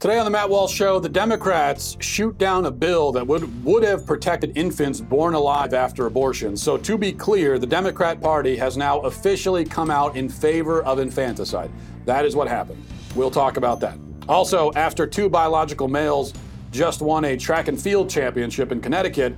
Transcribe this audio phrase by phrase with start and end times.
[0.00, 3.82] Today on the Matt Walsh Show, the Democrats shoot down a bill that would, would
[3.82, 6.56] have protected infants born alive after abortion.
[6.56, 11.00] So, to be clear, the Democrat Party has now officially come out in favor of
[11.00, 11.72] infanticide.
[12.04, 12.80] That is what happened.
[13.16, 13.98] We'll talk about that.
[14.28, 16.32] Also, after two biological males
[16.70, 19.34] just won a track and field championship in Connecticut,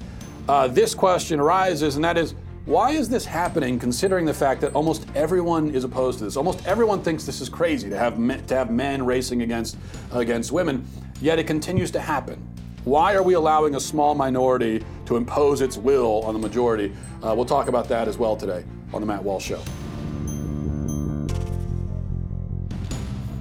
[0.47, 2.35] uh, this question arises, and that is
[2.67, 6.37] why is this happening considering the fact that almost everyone is opposed to this?
[6.37, 9.79] Almost everyone thinks this is crazy to have men, to have men racing against
[10.13, 10.87] against women,
[11.21, 12.47] yet it continues to happen.
[12.85, 16.93] Why are we allowing a small minority to impose its will on the majority?
[17.23, 19.63] Uh, we'll talk about that as well today on the Matt Walsh Show.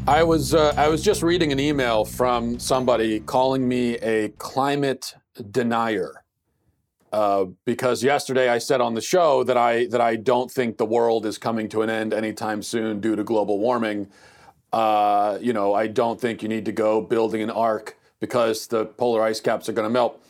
[0.08, 5.14] I was uh, I was just reading an email from somebody calling me a climate
[5.52, 6.19] denier.
[7.12, 10.86] Uh, because yesterday I said on the show that I that I don't think the
[10.86, 14.08] world is coming to an end anytime soon due to global warming.
[14.72, 18.86] Uh, you know, I don't think you need to go building an ark because the
[18.86, 20.22] polar ice caps are going to melt.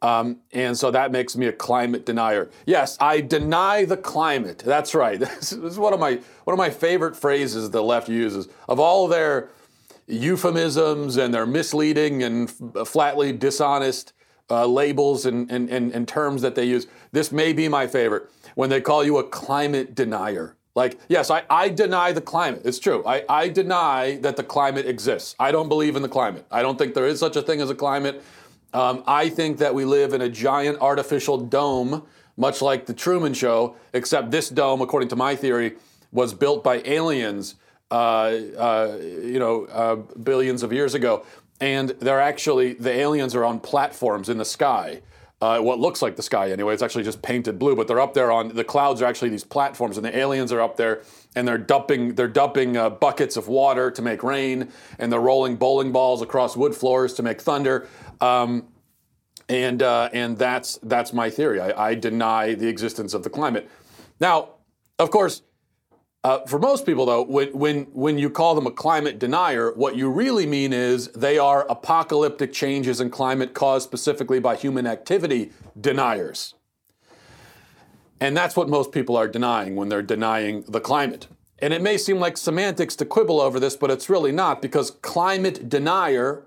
[0.00, 2.50] Um, and so that makes me a climate denier.
[2.66, 4.58] Yes, I deny the climate.
[4.58, 5.18] That's right.
[5.38, 8.48] This is one of my one of my favorite phrases the left uses.
[8.68, 9.48] Of all their
[10.06, 12.50] euphemisms and their misleading and
[12.86, 14.12] flatly dishonest
[14.50, 16.86] uh, labels and, and, and, and terms that they use.
[17.12, 20.56] This may be my favorite when they call you a climate denier.
[20.74, 22.62] Like, yes, I, I deny the climate.
[22.64, 23.02] It's true.
[23.04, 25.34] I, I deny that the climate exists.
[25.38, 26.46] I don't believe in the climate.
[26.50, 28.22] I don't think there is such a thing as a climate.
[28.72, 33.34] Um, I think that we live in a giant artificial dome, much like the Truman
[33.34, 35.74] Show, except this dome, according to my theory,
[36.12, 37.56] was built by aliens,
[37.90, 41.24] uh, uh, you know, uh, billions of years ago
[41.60, 45.02] and they're actually the aliens are on platforms in the sky.
[45.40, 46.74] Uh, what looks like the sky anyway.
[46.74, 49.44] It's actually just painted blue, but they're up there on the clouds are actually these
[49.44, 51.02] platforms, and the aliens are up there,
[51.36, 55.54] and they're dumping they're dumping uh, buckets of water to make rain, and they're rolling
[55.54, 57.86] bowling balls across wood floors to make thunder.
[58.20, 58.66] Um,
[59.48, 61.60] and uh, and that's that's my theory.
[61.60, 63.70] I, I deny the existence of the climate.
[64.20, 64.50] Now,
[64.98, 65.42] of course,
[66.28, 69.96] uh, for most people, though, when, when, when you call them a climate denier, what
[69.96, 75.52] you really mean is they are apocalyptic changes in climate caused specifically by human activity
[75.80, 76.54] deniers.
[78.20, 81.28] And that's what most people are denying when they're denying the climate.
[81.60, 84.90] And it may seem like semantics to quibble over this, but it's really not because
[84.90, 86.44] climate denier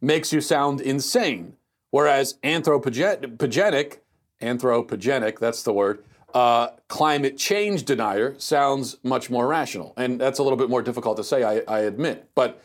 [0.00, 1.54] makes you sound insane,
[1.90, 3.98] whereas anthropogenic,
[4.40, 9.94] anthropogenic, that's the word, uh, climate change denier sounds much more rational.
[9.96, 12.28] And that's a little bit more difficult to say, I, I admit.
[12.34, 12.60] But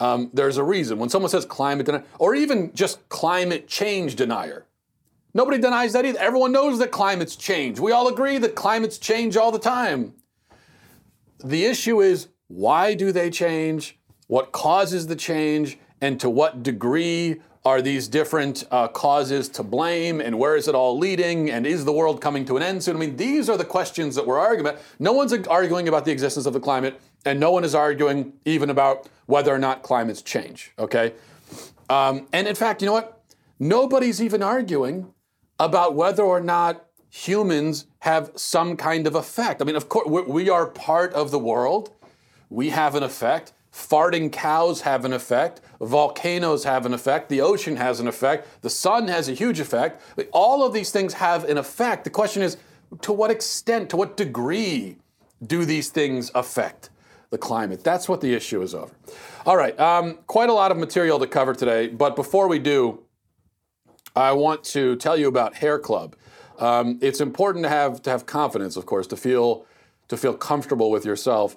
[0.00, 0.98] um, there's a reason.
[0.98, 4.66] When someone says climate denier, or even just climate change denier,
[5.34, 6.18] nobody denies that either.
[6.18, 7.78] Everyone knows that climates change.
[7.78, 10.14] We all agree that climates change all the time.
[11.44, 13.98] The issue is why do they change?
[14.26, 15.78] What causes the change?
[16.00, 20.74] And to what degree are these different uh, causes to blame and where is it
[20.74, 22.96] all leading and is the world coming to an end soon?
[22.96, 24.80] I mean, these are the questions that we're arguing about.
[24.98, 28.70] No one's arguing about the existence of the climate and no one is arguing even
[28.70, 31.12] about whether or not climates change, okay?
[31.90, 33.22] Um, and in fact, you know what?
[33.58, 35.12] Nobody's even arguing
[35.58, 39.60] about whether or not humans have some kind of effect.
[39.60, 41.90] I mean, of course, we are part of the world.
[42.48, 43.52] We have an effect.
[43.72, 45.60] Farting cows have an effect.
[45.80, 47.28] Volcanoes have an effect.
[47.28, 48.62] The ocean has an effect.
[48.62, 50.02] The sun has a huge effect.
[50.32, 52.04] All of these things have an effect.
[52.04, 52.56] The question is
[53.02, 54.96] to what extent, to what degree
[55.46, 56.90] do these things affect
[57.30, 57.84] the climate?
[57.84, 58.92] That's what the issue is over.
[59.46, 63.02] All right, um, quite a lot of material to cover today, but before we do,
[64.14, 66.16] I want to tell you about Hair Club.
[66.58, 69.64] Um, it's important to have to have confidence, of course, to feel
[70.08, 71.56] to feel comfortable with yourself.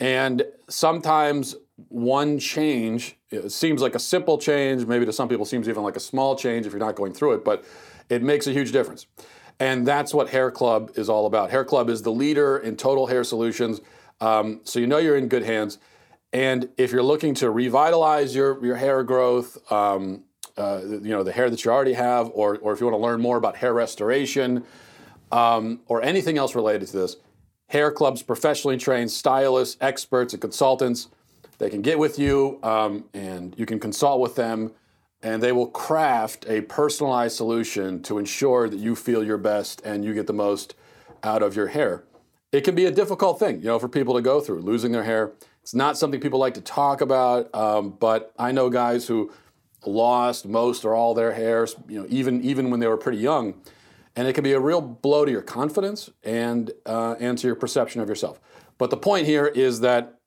[0.00, 1.56] And sometimes
[1.88, 3.16] one change
[3.48, 6.66] seems like a simple change, maybe to some people seems even like a small change
[6.66, 7.64] if you're not going through it, but
[8.08, 9.06] it makes a huge difference.
[9.60, 11.50] And that's what Hair Club is all about.
[11.50, 13.80] Hair Club is the leader in total hair solutions.
[14.20, 15.78] Um, so you know you're in good hands.
[16.32, 20.24] And if you're looking to revitalize your, your hair growth, um,
[20.56, 23.02] uh, you know, the hair that you already have, or, or if you want to
[23.02, 24.64] learn more about hair restoration
[25.30, 27.16] um, or anything else related to this,
[27.68, 31.08] Hair Club's professionally trained stylists, experts, and consultants.
[31.58, 34.72] They can get with you um, and you can consult with them,
[35.22, 40.04] and they will craft a personalized solution to ensure that you feel your best and
[40.04, 40.74] you get the most
[41.22, 42.04] out of your hair.
[42.52, 45.02] It can be a difficult thing, you know, for people to go through, losing their
[45.02, 45.32] hair.
[45.62, 49.32] It's not something people like to talk about, um, but I know guys who
[49.86, 53.54] lost most or all their hairs, you know, even even when they were pretty young
[54.16, 57.56] and it can be a real blow to your confidence and uh, and to your
[57.56, 58.40] perception of yourself.
[58.78, 60.18] But the point here is that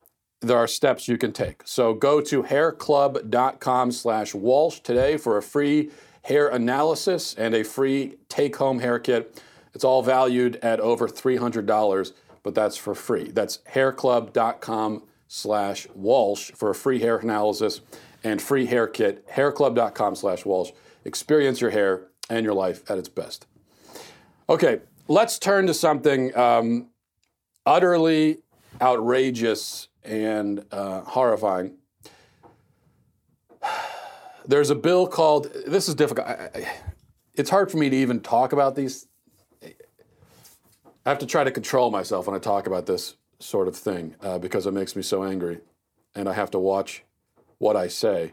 [0.42, 1.62] there are steps you can take.
[1.66, 5.90] So go to hairclub.com slash Walsh today for a free
[6.24, 9.42] hair analysis and a free take-home hair kit.
[9.74, 12.14] It's all valued at over $300,
[12.44, 13.32] but that's for free.
[13.32, 17.82] That's hairclub.com slash Walsh for a free hair analysis
[18.24, 19.28] and free hair kit.
[19.30, 20.72] Hairclub.com slash Walsh.
[21.06, 23.46] Experience your hair and your life at its best.
[24.50, 24.80] Okay,
[25.10, 26.88] let's turn to something um,
[27.66, 28.38] utterly
[28.82, 31.74] outrageous and uh, horrifying.
[34.46, 36.28] There's a bill called, this is difficult.
[36.28, 36.72] I, I,
[37.34, 39.08] it's hard for me to even talk about these.
[39.62, 44.16] I have to try to control myself when I talk about this sort of thing
[44.22, 45.60] uh, because it makes me so angry.
[46.16, 47.04] And I have to watch
[47.58, 48.32] what I say.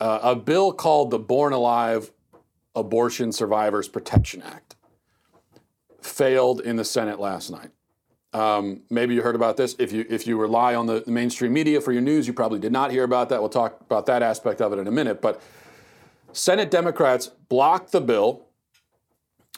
[0.00, 2.10] Uh, a bill called the Born Alive
[2.76, 4.76] Abortion Survivors Protection Act
[6.00, 7.70] failed in the Senate last night.
[8.32, 9.74] Um, maybe you heard about this.
[9.78, 12.72] If you if you rely on the mainstream media for your news, you probably did
[12.72, 13.40] not hear about that.
[13.40, 15.22] We'll talk about that aspect of it in a minute.
[15.22, 15.40] But
[16.32, 18.46] Senate Democrats blocked the bill.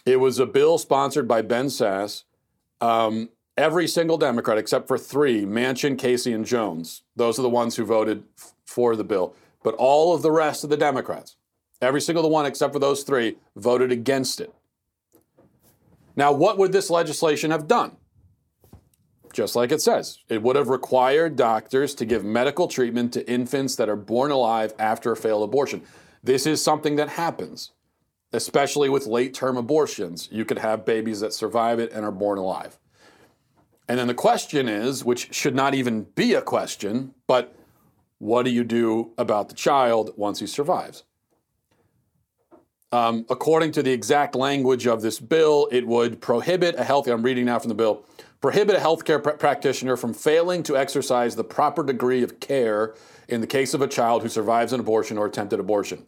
[0.06, 2.22] It was a bill sponsored by Ben Sasse.
[2.80, 7.74] Um, every single Democrat, except for three, Manchin, Casey, and Jones, those are the ones
[7.74, 9.34] who voted f- for the bill.
[9.64, 11.34] But all of the rest of the Democrats,
[11.80, 14.52] every single one except for those three, voted against it.
[16.16, 17.96] Now, what would this legislation have done?
[19.32, 20.18] just like it says.
[20.28, 24.74] It would have required doctors to give medical treatment to infants that are born alive
[24.78, 25.82] after a failed abortion.
[26.22, 27.72] This is something that happens,
[28.32, 30.28] especially with late term abortions.
[30.32, 32.78] You could have babies that survive it and are born alive.
[33.88, 37.54] And then the question is, which should not even be a question, but
[38.18, 41.04] what do you do about the child once he survives?
[42.90, 47.22] Um, according to the exact language of this bill, it would prohibit a healthy, I'm
[47.22, 48.04] reading now from the bill,
[48.40, 52.94] prohibit a healthcare pr- practitioner from failing to exercise the proper degree of care
[53.28, 56.06] in the case of a child who survives an abortion or attempted abortion.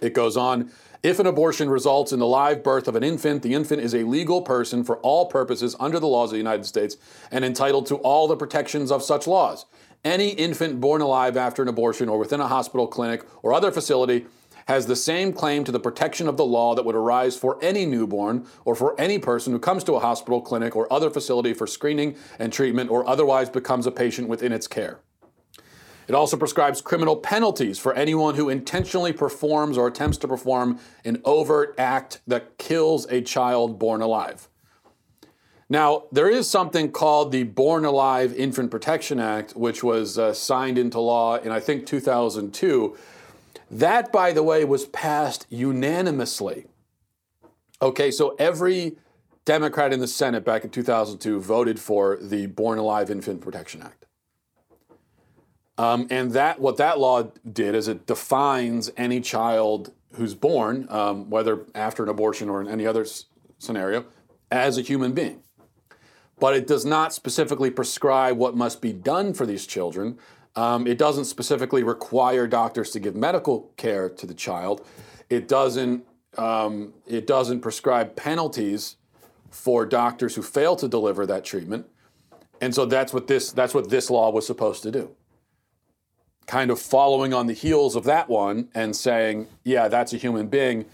[0.00, 0.70] It goes on
[1.02, 4.04] if an abortion results in the live birth of an infant, the infant is a
[4.04, 6.98] legal person for all purposes under the laws of the United States
[7.32, 9.64] and entitled to all the protections of such laws.
[10.04, 14.26] Any infant born alive after an abortion or within a hospital, clinic, or other facility
[14.66, 17.86] has the same claim to the protection of the law that would arise for any
[17.86, 21.66] newborn or for any person who comes to a hospital, clinic, or other facility for
[21.66, 25.00] screening and treatment or otherwise becomes a patient within its care.
[26.08, 31.22] It also prescribes criminal penalties for anyone who intentionally performs or attempts to perform an
[31.24, 34.48] overt act that kills a child born alive.
[35.68, 40.78] Now, there is something called the Born Alive Infant Protection Act, which was uh, signed
[40.78, 42.96] into law in, I think, 2002
[43.70, 46.66] that, by the way, was passed unanimously.
[47.80, 48.96] Okay, so every
[49.44, 54.06] Democrat in the Senate back in 2002 voted for the Born Alive Infant Protection Act.
[55.78, 61.30] Um, and that what that law did is it defines any child who's born, um,
[61.30, 63.26] whether after an abortion or in any other s-
[63.58, 64.04] scenario,
[64.50, 65.42] as a human being.
[66.38, 70.18] But it does not specifically prescribe what must be done for these children,
[70.56, 74.86] um, it doesn't specifically require doctors to give medical care to the child.
[75.28, 76.04] It doesn't.
[76.38, 78.96] Um, it doesn't prescribe penalties
[79.50, 81.86] for doctors who fail to deliver that treatment.
[82.60, 85.10] And so that's what this that's what this law was supposed to do.
[86.46, 90.48] Kind of following on the heels of that one and saying, yeah, that's a human
[90.48, 90.86] being.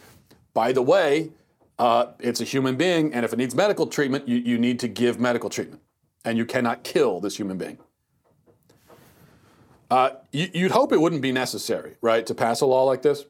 [0.54, 1.30] By the way,
[1.78, 4.88] uh, it's a human being, and if it needs medical treatment, you, you need to
[4.88, 5.82] give medical treatment.
[6.24, 7.78] And you cannot kill this human being.
[9.90, 13.24] Uh, you'd hope it wouldn't be necessary, right, to pass a law like this.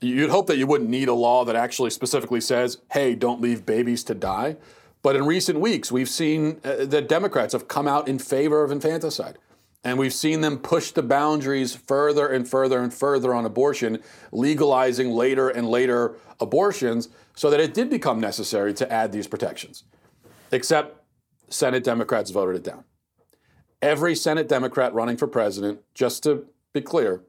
[0.00, 3.64] You'd hope that you wouldn't need a law that actually specifically says, hey, don't leave
[3.64, 4.56] babies to die.
[5.02, 8.72] But in recent weeks, we've seen uh, that Democrats have come out in favor of
[8.72, 9.38] infanticide.
[9.84, 13.98] And we've seen them push the boundaries further and further and further on abortion,
[14.30, 19.84] legalizing later and later abortions, so that it did become necessary to add these protections.
[20.52, 21.04] Except
[21.48, 22.84] Senate Democrats voted it down.
[23.82, 27.22] Every Senate Democrat running for president, just to be clear,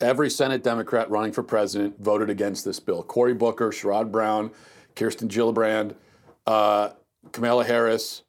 [0.00, 3.02] every Senate Democrat running for president voted against this bill.
[3.02, 4.52] Cory Booker, Sherrod Brown,
[4.94, 5.96] Kirsten Gillibrand,
[6.46, 6.90] uh,
[7.32, 8.22] Kamala Harris,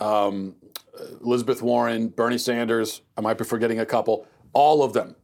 [0.00, 0.56] um,
[1.22, 5.16] Elizabeth Warren, Bernie Sanders, I might be forgetting a couple, all of them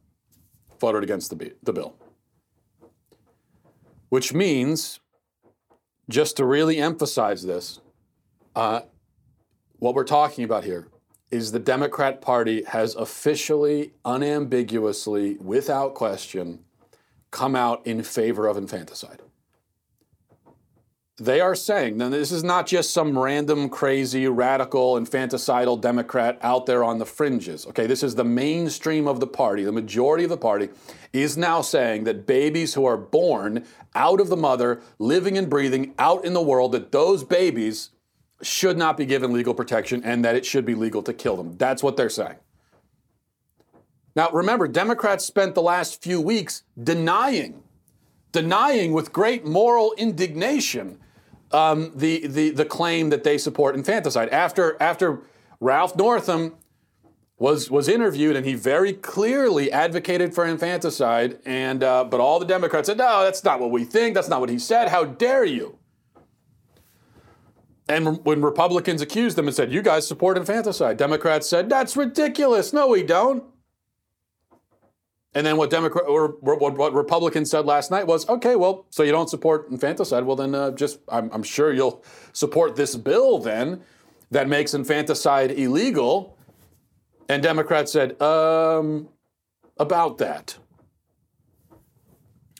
[0.79, 1.95] voted against the, the bill.
[4.09, 4.99] Which means,
[6.07, 7.79] just to really emphasize this,
[8.55, 8.81] uh,
[9.79, 10.87] what we're talking about here
[11.31, 16.59] is the Democrat Party has officially, unambiguously, without question,
[17.31, 19.21] come out in favor of infanticide.
[21.21, 26.65] they are saying, now this is not just some random, crazy, radical, infanticidal Democrat out
[26.65, 27.67] there on the fringes.
[27.67, 29.63] Okay, this is the mainstream of the party.
[29.63, 30.69] The majority of the party
[31.13, 35.93] is now saying that babies who are born out of the mother, living and breathing
[35.99, 37.91] out in the world, that those babies
[38.41, 41.57] should not be given legal protection and that it should be legal to kill them.
[41.57, 42.37] That's what they're saying.
[44.15, 47.63] Now, remember, Democrats spent the last few weeks denying,
[48.31, 50.99] denying with great moral indignation
[51.51, 54.29] um, the, the, the claim that they support infanticide.
[54.29, 55.21] After, after
[55.59, 56.55] Ralph Northam
[57.37, 62.45] was, was interviewed and he very clearly advocated for infanticide, and, uh, but all the
[62.45, 65.45] Democrats said, no, that's not what we think, that's not what he said, how dare
[65.45, 65.77] you?
[67.91, 72.71] And when Republicans accused them and said, you guys support infanticide, Democrats said, that's ridiculous,
[72.71, 73.43] no, we don't.
[75.33, 79.11] And then what Democrat or what, Republicans said last night was, okay, well, so you
[79.11, 80.23] don't support infanticide?
[80.23, 83.81] Well, then uh, just I'm, I'm sure you'll support this bill then
[84.29, 86.37] that makes infanticide illegal.
[87.27, 89.09] And Democrats said, um,
[89.77, 90.57] about that.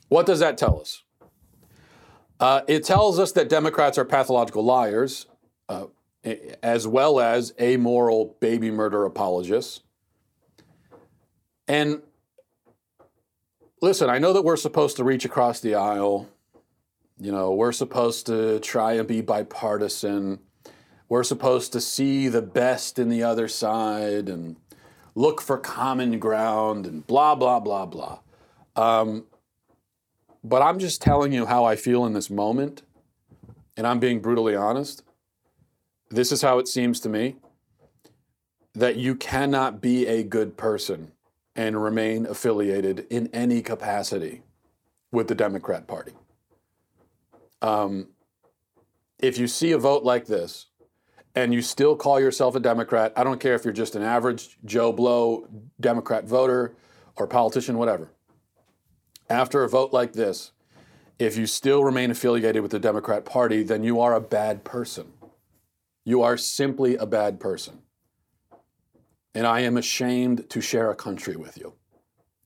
[0.10, 1.01] What does that tell us?
[2.42, 5.28] Uh, it tells us that Democrats are pathological liars,
[5.70, 5.86] uh,
[6.64, 9.82] as well as amoral baby murder apologists.
[11.68, 12.02] And
[13.80, 16.28] listen, I know that we're supposed to reach across the aisle.
[17.20, 20.40] You know, we're supposed to try and be bipartisan.
[21.10, 24.56] We're supposed to see the best in the other side and
[25.14, 28.20] look for common ground and blah, blah, blah, blah.
[28.76, 29.26] Um,
[30.44, 32.82] but I'm just telling you how I feel in this moment,
[33.78, 35.04] and I'm being brutally honest.
[36.10, 37.36] This is how it seems to me
[38.74, 41.12] that you cannot be a good person
[41.56, 44.42] and remain affiliated in any capacity
[45.12, 46.14] with the Democrat Party.
[47.62, 48.08] Um,
[49.20, 50.68] if you see a vote like this
[51.36, 54.58] and you still call yourself a Democrat, I don't care if you're just an average
[54.66, 55.48] Joe Blow
[55.80, 56.76] Democrat voter
[57.18, 58.10] or politician, whatever.
[59.32, 60.52] After a vote like this,
[61.18, 65.14] if you still remain affiliated with the Democrat Party, then you are a bad person.
[66.04, 67.82] You are simply a bad person
[69.34, 71.74] and I am ashamed to share a country with you.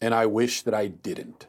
[0.01, 1.47] And I wish that I didn't.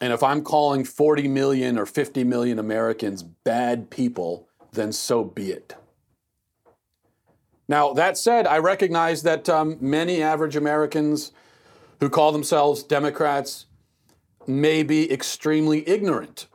[0.00, 5.50] And if I'm calling 40 million or 50 million Americans bad people, then so be
[5.50, 5.74] it.
[7.68, 11.32] Now, that said, I recognize that um, many average Americans
[12.00, 13.66] who call themselves Democrats
[14.46, 16.46] may be extremely ignorant.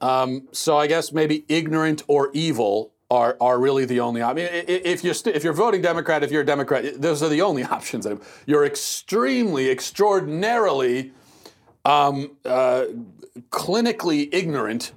[0.00, 4.48] Um, so I guess maybe ignorant or evil are, are really the only option.
[4.50, 7.64] If you're, st- if you're voting Democrat, if you're a Democrat, those are the only
[7.76, 8.06] options.
[8.46, 11.12] You're extremely, extraordinarily,
[11.84, 12.86] um, uh,
[13.50, 14.92] clinically ignorant,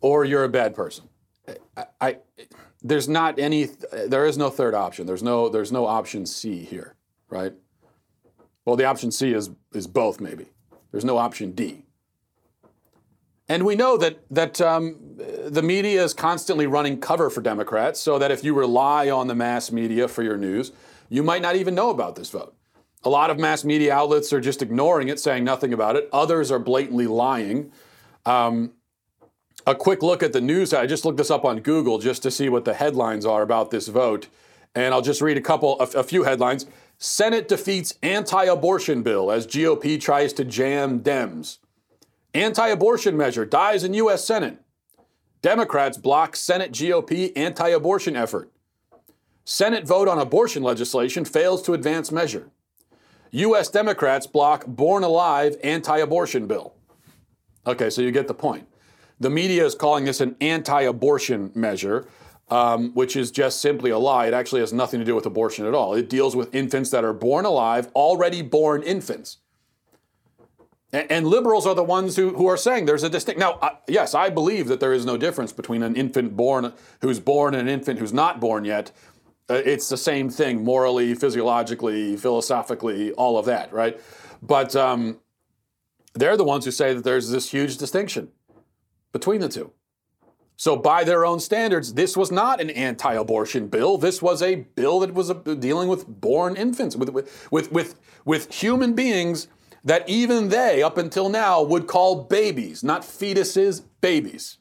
[0.00, 1.08] or you're a bad person.
[1.76, 2.18] I, I,
[2.82, 3.68] there's not any,
[4.06, 5.06] there is no third option.
[5.06, 6.93] There's no, there's no option C here,
[7.34, 7.52] right?
[8.64, 10.46] Well, the option C is, is both, maybe.
[10.90, 11.84] There's no option D.
[13.46, 14.96] And we know that, that um,
[15.46, 19.34] the media is constantly running cover for Democrats, so that if you rely on the
[19.34, 20.72] mass media for your news,
[21.10, 22.56] you might not even know about this vote.
[23.02, 26.08] A lot of mass media outlets are just ignoring it, saying nothing about it.
[26.10, 27.70] Others are blatantly lying.
[28.24, 28.72] Um,
[29.66, 30.72] a quick look at the news.
[30.72, 33.70] I just looked this up on Google just to see what the headlines are about
[33.70, 34.28] this vote.
[34.74, 36.64] And I'll just read a couple, a, a few headlines.
[37.04, 41.58] Senate defeats anti abortion bill as GOP tries to jam Dems.
[42.32, 44.26] Anti abortion measure dies in U.S.
[44.26, 44.62] Senate.
[45.42, 48.50] Democrats block Senate GOP anti abortion effort.
[49.44, 52.48] Senate vote on abortion legislation fails to advance measure.
[53.32, 53.68] U.S.
[53.68, 56.72] Democrats block Born Alive anti abortion bill.
[57.66, 58.66] Okay, so you get the point.
[59.20, 62.08] The media is calling this an anti abortion measure,
[62.48, 64.26] um, which is just simply a lie.
[64.26, 65.94] It actually has nothing to do with abortion at all.
[65.94, 69.38] It deals with infants that are born alive, already born infants.
[70.92, 73.40] And, and liberals are the ones who, who are saying there's a distinct.
[73.40, 77.18] Now, uh, yes, I believe that there is no difference between an infant born who's
[77.18, 78.92] born and an infant who's not born yet.
[79.48, 84.00] Uh, it's the same thing morally, physiologically, philosophically, all of that, right?
[84.40, 85.18] But um,
[86.14, 88.30] they're the ones who say that there's this huge distinction
[89.12, 89.72] between the two.
[90.56, 93.98] So, by their own standards, this was not an anti-abortion bill.
[93.98, 98.52] This was a bill that was uh, dealing with born infants, with with with with
[98.52, 99.48] human beings
[99.84, 104.58] that even they, up until now, would call babies, not fetuses, babies.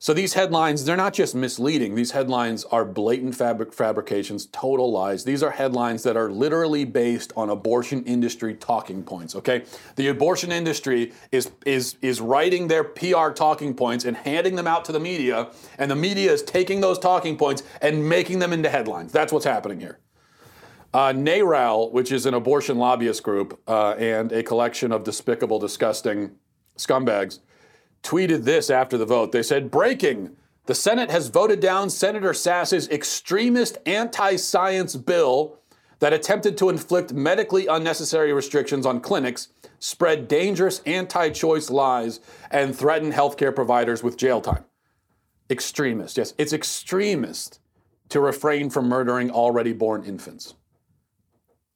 [0.00, 1.96] So these headlines, they're not just misleading.
[1.96, 5.24] These headlines are blatant fabric fabrications, total lies.
[5.24, 9.64] These are headlines that are literally based on abortion industry talking points, okay?
[9.96, 14.84] The abortion industry is is is writing their PR talking points and handing them out
[14.84, 18.68] to the media, and the media is taking those talking points and making them into
[18.68, 19.10] headlines.
[19.10, 19.98] That's what's happening here.
[20.94, 26.36] Uh, NARAL, which is an abortion lobbyist group uh, and a collection of despicable, disgusting
[26.78, 27.40] scumbags,
[28.02, 29.32] tweeted this after the vote.
[29.32, 30.36] They said, Breaking!
[30.66, 35.58] The Senate has voted down Senator Sasse's extremist anti science bill
[36.00, 42.76] that attempted to inflict medically unnecessary restrictions on clinics, spread dangerous anti choice lies, and
[42.76, 44.64] threaten healthcare providers with jail time.
[45.50, 47.60] Extremist, yes, it's extremist
[48.10, 50.54] to refrain from murdering already born infants.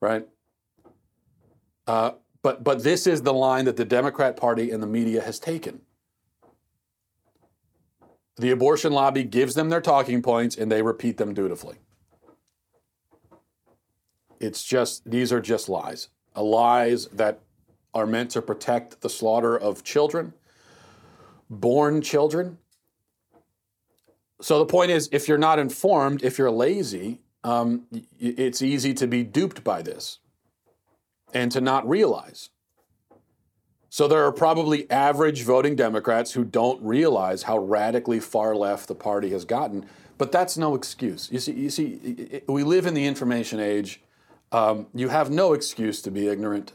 [0.00, 0.26] Right?
[1.86, 2.12] Uh,
[2.42, 5.80] but, but this is the line that the Democrat Party and the media has taken.
[8.36, 11.76] The abortion lobby gives them their talking points and they repeat them dutifully.
[14.40, 16.08] It's just, these are just lies.
[16.34, 17.40] Lies that
[17.94, 20.32] are meant to protect the slaughter of children,
[21.50, 22.58] born children.
[24.40, 27.86] So the point is, if you're not informed, if you're lazy, um,
[28.18, 30.18] it's easy to be duped by this
[31.34, 32.50] and to not realize.
[33.92, 38.94] So there are probably average voting Democrats who don't realize how radically far left the
[38.94, 39.84] party has gotten.
[40.16, 41.28] But that's no excuse.
[41.30, 44.00] You see, you see, we live in the information age.
[44.50, 46.72] Um, you have no excuse to be ignorant.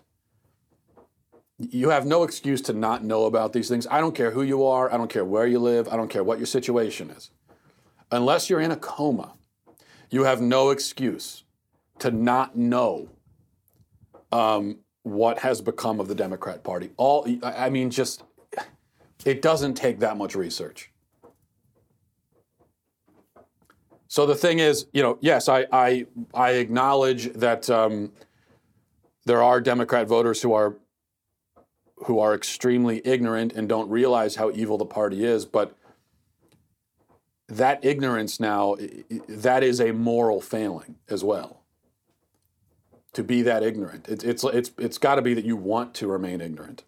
[1.58, 3.88] You have no excuse to not know about these things.
[3.90, 4.94] I don't care who you are.
[4.94, 5.88] I don't care where you live.
[5.88, 7.32] I don't care what your situation is.
[8.12, 9.34] Unless you're in a coma,
[10.12, 11.46] you have no excuse
[11.98, 13.10] to not know
[14.32, 16.92] um, what has become of the Democrat Party.
[16.98, 18.24] All I mean, just
[19.26, 20.92] it doesn't take that much research.
[24.08, 28.12] So the thing is, you know, yes, I I, I acknowledge that um,
[29.26, 30.76] there are Democrat voters who are
[32.06, 35.76] who are extremely ignorant and don't realize how evil the party is, but
[37.48, 38.76] that ignorance now
[39.28, 41.57] that is a moral failing as well
[43.18, 44.08] to be that ignorant.
[44.08, 46.84] It, it's it's it's got to be that you want to remain ignorant.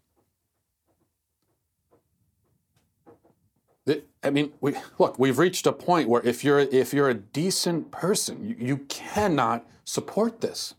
[4.22, 7.90] I mean, we, look, we've reached a point where if you're if you're a decent
[7.90, 10.76] person, you, you cannot support this.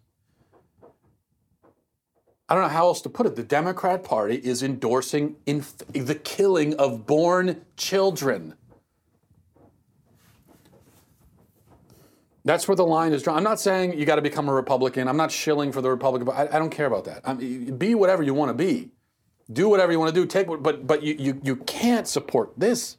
[2.49, 3.35] I don't know how else to put it.
[3.35, 8.55] The Democrat Party is endorsing inf- the killing of born children.
[12.45, 13.37] That's where the line is drawn.
[13.37, 15.09] I'm not saying you got to become a Republican.
[15.09, 16.27] I'm not shilling for the Republican.
[16.27, 17.21] But I, I don't care about that.
[17.25, 18.91] I be whatever you want to be.
[19.53, 20.27] Do whatever you want to do.
[20.27, 22.97] Take, but but you, you you can't support this.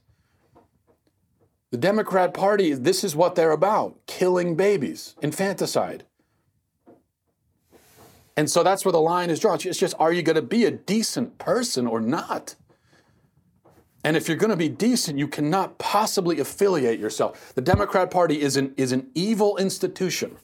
[1.71, 2.73] The Democrat Party.
[2.73, 6.05] This is what they're about: killing babies, infanticide.
[8.37, 9.59] And so that's where the line is drawn.
[9.63, 12.55] It's just, are you going to be a decent person or not?
[14.03, 17.53] And if you're going to be decent, you cannot possibly affiliate yourself.
[17.53, 20.37] The Democrat Party is an, is an evil institution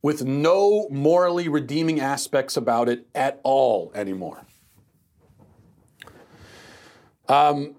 [0.00, 4.44] with no morally redeeming aspects about it at all anymore.
[7.28, 7.76] Um,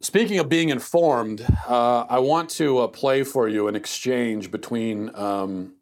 [0.00, 5.14] speaking of being informed, uh, I want to uh, play for you an exchange between,
[5.14, 5.74] um,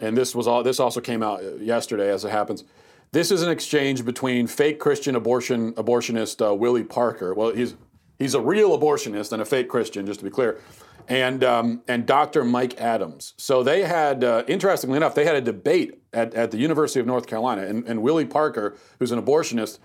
[0.00, 0.62] and this was all.
[0.62, 2.64] This also came out yesterday, as it happens
[3.12, 7.34] this is an exchange between fake Christian abortion abortionist uh, Willie Parker.
[7.34, 7.74] Well, he's
[8.18, 10.60] he's a real abortionist and a fake Christian, just to be clear,
[11.08, 12.44] and um, and Dr.
[12.44, 13.34] Mike Adams.
[13.36, 17.06] So they had, uh, interestingly enough, they had a debate at, at the University of
[17.06, 19.78] North Carolina, and, and Willie Parker, who's an abortionist.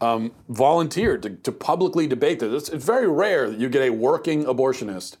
[0.00, 2.52] Um, volunteered to, to publicly debate this.
[2.52, 5.16] It's, it's very rare that you get a working abortionist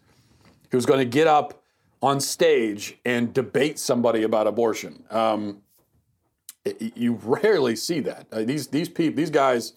[0.72, 1.62] who's going to get up
[2.02, 5.04] on stage and debate somebody about abortion.
[5.10, 5.62] Um,
[6.94, 8.26] you rarely see that.
[8.32, 9.74] Uh, these these people, these guys,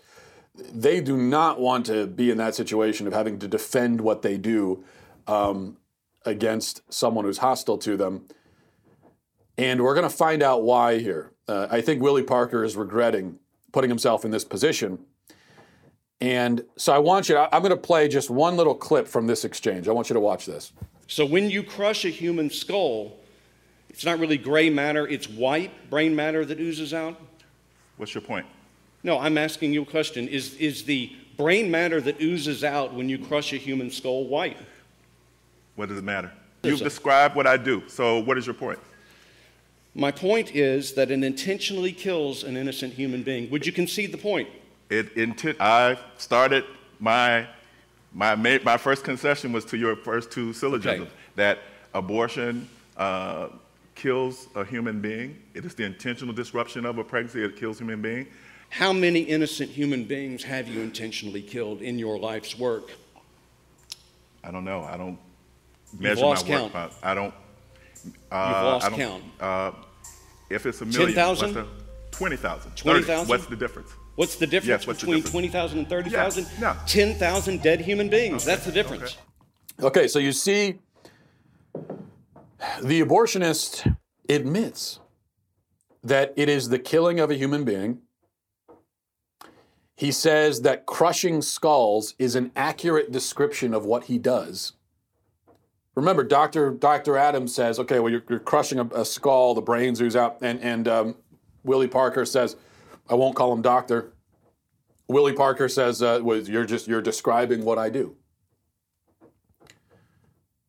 [0.56, 4.38] they do not want to be in that situation of having to defend what they
[4.38, 4.84] do
[5.28, 5.78] um,
[6.26, 8.26] against someone who's hostile to them.
[9.58, 11.32] And we're going to find out why here.
[11.48, 13.40] Uh, I think Willie Parker is regretting
[13.72, 15.00] putting himself in this position.
[16.20, 19.28] And so I want you to, I'm going to play just one little clip from
[19.28, 19.88] this exchange.
[19.88, 20.74] I want you to watch this.
[21.08, 23.20] So when you crush a human skull,
[23.98, 27.20] it's not really gray matter, it's white brain matter that oozes out.
[27.96, 28.46] What's your point?
[29.02, 30.28] No, I'm asking you a question.
[30.28, 34.58] Is, is the brain matter that oozes out when you crush a human skull white?
[35.78, 36.32] What does it matter?
[36.62, 38.78] You've described what I do, so what is your point?
[39.96, 43.50] My point is that it intentionally kills an innocent human being.
[43.50, 44.48] Would you concede the point?
[44.92, 45.58] It intent.
[45.60, 46.66] I started
[47.00, 47.48] My,
[48.14, 51.12] my, my first concession was to your first two syllogisms Okay.
[51.36, 51.60] that
[51.96, 53.48] abortion uh,
[54.02, 55.42] kills a human being.
[55.54, 58.28] It is the intentional disruption of a pregnancy that kills a human being.
[58.70, 62.92] How many innocent human beings have you intentionally killed in your life's work?
[64.44, 64.84] I don't know.
[64.84, 65.18] I don't
[66.00, 66.72] measure lost my work.
[66.74, 67.02] count.
[67.02, 67.34] by- I don't.
[68.32, 69.24] Uh, lost I don't- count.
[69.40, 69.72] Uh,
[70.50, 71.56] if it's a million, 10,000?
[71.56, 72.72] what's the- 20,000.
[72.76, 73.28] 20,000?
[73.28, 73.92] What's the difference?
[74.16, 75.32] What's the difference Yes, what's between difference?
[75.32, 76.44] 20,000 and 30,000?
[76.44, 76.78] Yes, yeah.
[76.88, 78.44] 10,000 dead human beings.
[78.46, 79.18] That's the difference.
[79.82, 80.80] Okay, so you see,
[82.82, 83.96] the abortionist
[84.30, 85.00] admits
[86.04, 88.00] that it is the killing of a human being.
[89.96, 94.74] He says that crushing skulls is an accurate description of what he does.
[95.96, 96.72] Remember, Dr.
[96.72, 97.18] Dr.
[97.18, 100.38] Adams says, okay, well, you're, you're crushing a, a skull, the brains ooze out.
[100.42, 101.16] And, and um,
[101.64, 102.56] Willie Parker says,
[103.10, 104.14] I won't call him doctor.
[105.08, 108.16] Willie Parker says, uh, well, you're just, you're describing what I do.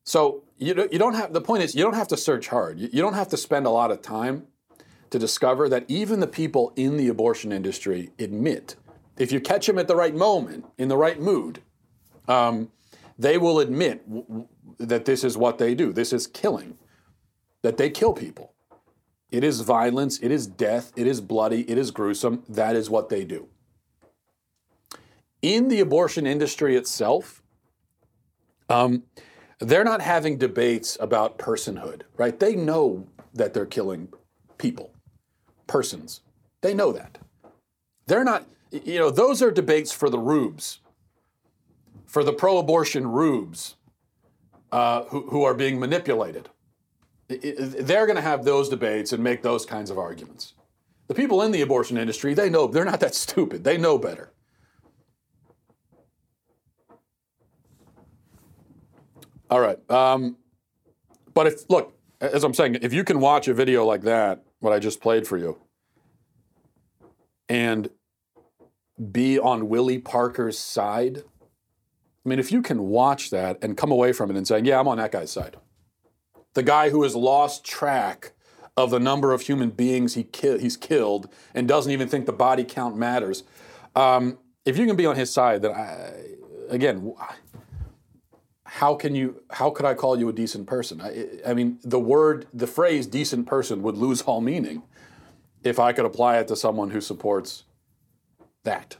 [0.04, 2.78] So you don't, you don't have the point is you don't have to search hard.
[2.78, 4.46] You, you don't have to spend a lot of time
[5.10, 8.76] to discover that even the people in the abortion industry admit
[9.18, 11.60] if you catch them at the right moment in the right mood,
[12.28, 12.70] um,
[13.18, 15.92] they will admit w- w- that this is what they do.
[15.92, 16.78] This is killing.
[17.62, 18.52] That they kill people.
[19.30, 20.20] It is violence.
[20.20, 20.92] It is death.
[20.94, 21.68] It is bloody.
[21.68, 22.44] It is gruesome.
[22.48, 23.48] That is what they do.
[25.42, 27.42] In the abortion industry itself,
[28.68, 29.02] um,
[29.60, 32.38] they're not having debates about personhood, right?
[32.38, 34.08] They know that they're killing
[34.56, 34.92] people,
[35.66, 36.20] persons.
[36.60, 37.18] They know that.
[38.06, 40.80] They're not, you know, those are debates for the rubes,
[42.06, 43.76] for the pro abortion rubes
[44.72, 46.48] uh, who, who are being manipulated.
[47.28, 50.54] They're going to have those debates and make those kinds of arguments.
[51.08, 53.64] The people in the abortion industry, they know, they're not that stupid.
[53.64, 54.30] They know better.
[59.50, 59.78] All right.
[59.90, 60.36] Um,
[61.34, 64.72] but if look, as I'm saying, if you can watch a video like that, what
[64.72, 65.58] I just played for you,
[67.48, 67.88] and
[69.12, 71.22] be on Willie Parker's side,
[72.24, 74.80] I mean, if you can watch that and come away from it and saying, "Yeah,
[74.80, 75.56] I'm on that guy's side,"
[76.54, 78.32] the guy who has lost track
[78.76, 82.32] of the number of human beings he ki- he's killed and doesn't even think the
[82.32, 83.42] body count matters.
[83.96, 86.12] Um, if you can be on his side, then I,
[86.68, 87.14] again,
[88.68, 91.00] how can you how could i call you a decent person?
[91.00, 94.82] I, I mean the word the phrase decent person would lose all meaning
[95.64, 97.64] if i could apply it to someone who supports
[98.64, 98.96] that.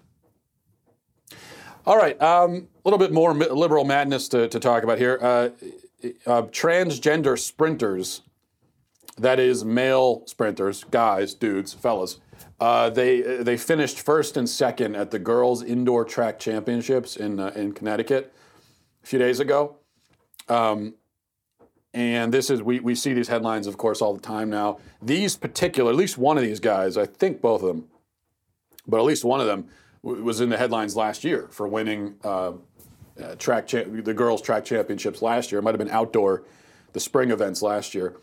[1.85, 5.18] All right um, a little bit more liberal madness to, to talk about here.
[5.20, 5.50] Uh,
[6.26, 8.22] uh, transgender sprinters
[9.18, 12.20] that is male sprinters guys dudes fellas
[12.61, 17.52] uh, they they finished first and second at the girls indoor track championships in uh,
[17.54, 18.33] in connecticut
[19.09, 19.77] few days ago.
[20.49, 20.94] Um,
[21.94, 24.79] and this is, we, we see these headlines, of course, all the time now.
[25.01, 27.87] These particular, at least one of these guys, I think both of them,
[28.87, 29.68] but at least one of them
[30.05, 32.53] w- was in the headlines last year for winning uh,
[33.23, 35.61] uh, track cha- the girls' track championships last year.
[35.61, 36.44] It might have been outdoor,
[36.92, 38.16] the spring events last year.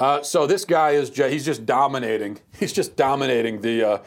[0.00, 2.40] Uh, so this guy is ju- he's just dominating.
[2.58, 3.98] He's just dominating the uh,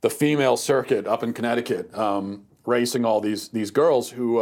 [0.00, 4.40] the female circuit up in Connecticut, um, racing all these these girls who.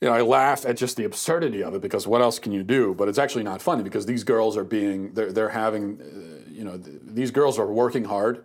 [0.00, 2.62] You know, I laugh at just the absurdity of it because what else can you
[2.62, 2.94] do?
[2.94, 6.64] But it's actually not funny because these girls are being, they're, they're having, uh, you
[6.64, 8.44] know, th- these girls are working hard.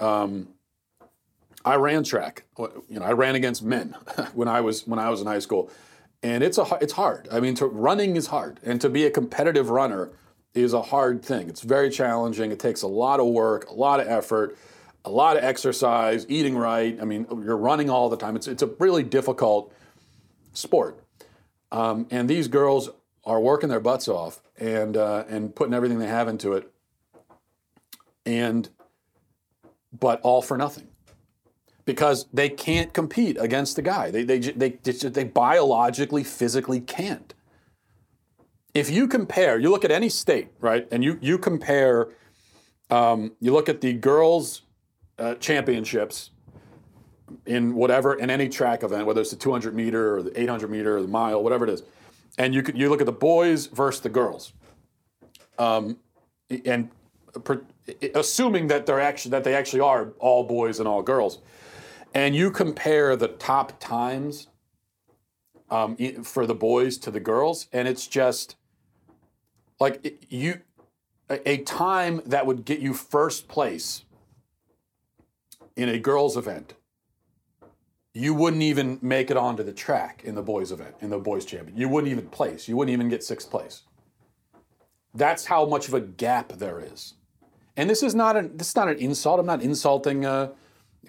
[0.00, 0.48] Um,
[1.66, 2.44] I ran track.
[2.58, 3.96] You know, I ran against men
[4.34, 5.68] when I was when I was in high school,
[6.22, 7.28] and it's a it's hard.
[7.30, 10.12] I mean, to running is hard, and to be a competitive runner
[10.54, 11.48] is a hard thing.
[11.48, 12.52] It's very challenging.
[12.52, 14.56] It takes a lot of work, a lot of effort,
[15.04, 16.96] a lot of exercise, eating right.
[17.00, 18.36] I mean, you're running all the time.
[18.36, 19.74] It's it's a really difficult
[20.56, 21.02] sport.
[21.72, 22.90] Um, and these girls
[23.24, 26.70] are working their butts off and uh, and putting everything they have into it.
[28.24, 28.68] And
[29.98, 30.88] but all for nothing.
[31.84, 34.10] Because they can't compete against the guy.
[34.10, 37.32] They they they they, biologically physically can't.
[38.74, 40.88] If you compare, you look at any state, right?
[40.90, 42.08] And you you compare
[42.90, 44.62] um, you look at the girls
[45.18, 46.30] uh, championships
[47.46, 50.96] in whatever in any track event, whether it's the 200 meter or the 800 meter
[50.96, 51.82] or the mile, whatever it is,
[52.38, 54.52] and you could, you look at the boys versus the girls,
[55.58, 55.96] um,
[56.64, 56.90] and
[57.44, 57.62] per,
[58.14, 61.38] assuming that they're actually that they actually are all boys and all girls,
[62.14, 64.48] and you compare the top times
[65.70, 68.56] um, for the boys to the girls, and it's just
[69.80, 70.60] like you
[71.28, 74.04] a time that would get you first place
[75.74, 76.74] in a girls event
[78.16, 81.44] you wouldn't even make it onto the track in the boys event, in the boys
[81.44, 81.76] champion.
[81.76, 82.66] You wouldn't even place.
[82.66, 83.82] You wouldn't even get sixth place.
[85.12, 87.12] That's how much of a gap there is.
[87.76, 89.38] And this is not an this is not an insult.
[89.38, 90.52] I'm not insulting uh,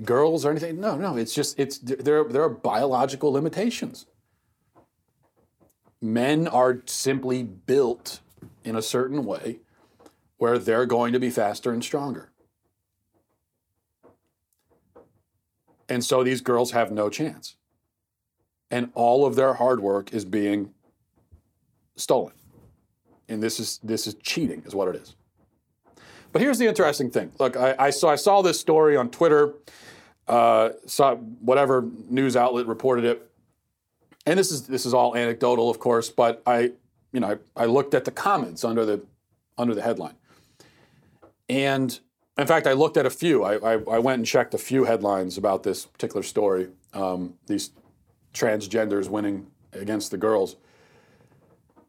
[0.03, 0.81] girls or anything.
[0.81, 1.15] No, no.
[1.15, 2.25] It's just it's there.
[2.25, 4.05] There are biological limitations.
[6.01, 8.19] Men are simply built
[8.65, 9.59] in a certain way
[10.39, 12.31] where they're going to be faster and stronger.
[15.89, 17.55] And so these girls have no chance.
[18.69, 20.73] And all of their hard work is being
[21.95, 22.33] stolen.
[23.29, 25.15] And this is this is cheating, is what it is.
[26.31, 27.31] But here's the interesting thing.
[27.39, 29.53] Look, I, I saw I saw this story on Twitter.
[30.27, 33.29] Uh, saw whatever news outlet reported it,
[34.25, 36.09] and this is this is all anecdotal, of course.
[36.09, 36.71] But I,
[37.13, 39.01] you know, I, I looked at the comments under the
[39.57, 40.15] under the headline,
[41.47, 41.97] and
[42.37, 43.43] in fact, I looked at a few.
[43.43, 46.69] I, I, I went and checked a few headlines about this particular story.
[46.93, 47.71] Um, these
[48.33, 50.55] transgenders winning against the girls,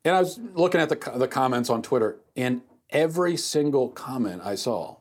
[0.04, 4.54] and I was looking at the the comments on Twitter, and every single comment I
[4.54, 4.96] saw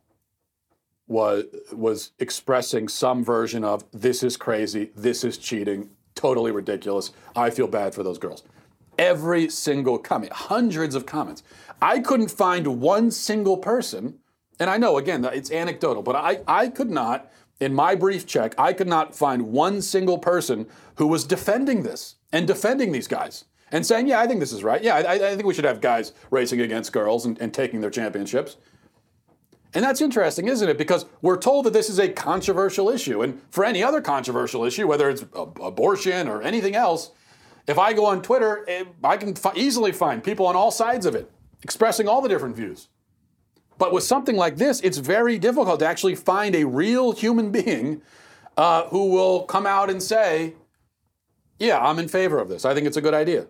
[1.08, 7.12] was was expressing some version of this is crazy, this is cheating, totally ridiculous.
[7.36, 8.44] I feel bad for those girls.
[8.98, 11.44] Every single comment, hundreds of comments.
[11.82, 14.16] I couldn't find one single person
[14.60, 18.56] and I know, again, it's anecdotal, but I, I could not, in my brief check,
[18.58, 23.46] I could not find one single person who was defending this and defending these guys
[23.72, 24.82] and saying, yeah, I think this is right.
[24.82, 27.90] Yeah, I, I think we should have guys racing against girls and, and taking their
[27.90, 28.58] championships.
[29.74, 30.78] And that's interesting, isn't it?
[30.78, 33.22] Because we're told that this is a controversial issue.
[33.22, 37.12] And for any other controversial issue, whether it's abortion or anything else,
[37.68, 41.16] if I go on Twitter, eh, I can easily find people on all sides of
[41.16, 41.30] it
[41.64, 42.88] expressing all the different views.
[43.78, 48.02] But with something like this, it's very difficult to actually find a real human being
[48.56, 50.56] uh, who will come out and say,
[51.60, 52.66] Yeah, I'm in favor of this.
[52.66, 53.48] I think it's a good idea.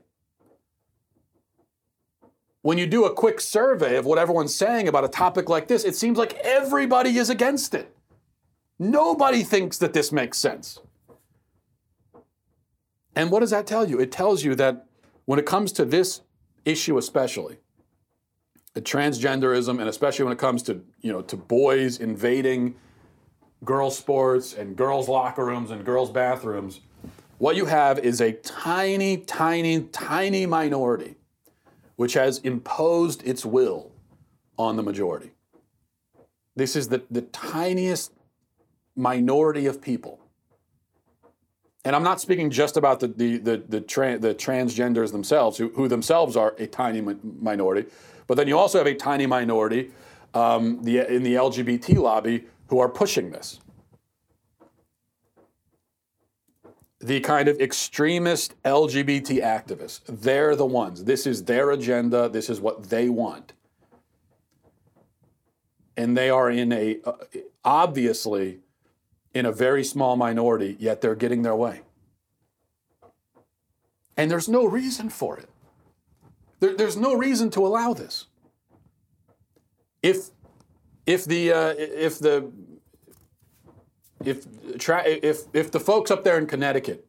[2.61, 5.85] When you do a quick survey of what everyone's saying about a topic like this,
[5.85, 7.95] it seems like everybody is against it.
[8.77, 10.79] Nobody thinks that this makes sense.
[13.15, 13.99] And what does that tell you?
[13.99, 14.85] It tells you that
[15.25, 16.21] when it comes to this
[16.65, 17.57] issue, especially,
[18.81, 22.75] transgenderism, and especially when it comes to you know to boys invading
[23.63, 26.81] girls' sports and girls' locker rooms and girls' bathrooms,
[27.37, 31.15] what you have is a tiny, tiny, tiny minority
[31.97, 33.91] which has imposed its will
[34.57, 35.31] on the majority.
[36.55, 38.13] This is the, the tiniest
[38.95, 40.19] minority of people.
[41.83, 45.69] And I'm not speaking just about the, the, the, the, tra- the transgenders themselves, who,
[45.69, 47.89] who themselves are a tiny mi- minority,
[48.27, 49.91] but then you also have a tiny minority
[50.33, 53.59] um, the, in the LGBT lobby who are pushing this.
[56.99, 61.05] The kind of extremist LGBT activists, they're the ones.
[61.05, 63.53] This is their agenda, this is what they want.
[65.95, 67.13] And they are in a, uh,
[67.63, 68.59] obviously,
[69.33, 71.81] in a very small minority, yet they're getting their way.
[74.17, 75.47] And there's no reason for it.
[76.59, 78.25] There, there's no reason to allow this.
[80.01, 80.29] If
[81.05, 82.51] if the uh, if the
[84.23, 87.07] if if if the folks up there in Connecticut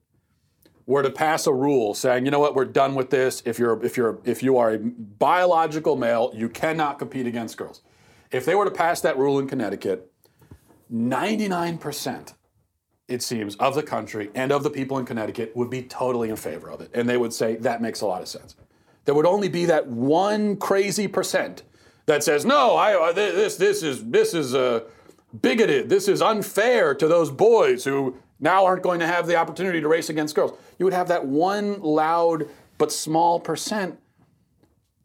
[0.87, 3.43] were to pass a rule saying, you know what, we're done with this.
[3.45, 7.83] If you're if you're if you are a biological male, you cannot compete against girls.
[8.31, 10.11] If they were to pass that rule in Connecticut,
[10.93, 12.35] 99%
[13.09, 16.37] it seems, of the country and of the people in Connecticut would be totally in
[16.37, 16.91] favor of it.
[16.93, 18.55] And they would say, that makes a lot of sense.
[19.09, 21.63] There would only be that one crazy percent
[22.05, 24.81] that says, no, I, this, this is, this is uh,
[25.41, 29.81] bigoted, this is unfair to those boys who now aren't going to have the opportunity
[29.81, 30.59] to race against girls.
[30.79, 33.99] You would have that one loud but small percent.